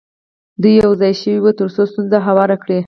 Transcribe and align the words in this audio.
دوی 0.61 0.73
یو 0.83 0.91
ځای 1.01 1.13
شوي 1.21 1.39
وي 1.43 1.51
تر 1.59 1.67
څو 1.75 1.81
ستونزه 1.91 2.17
هواره 2.27 2.55
کړي. 2.63 2.77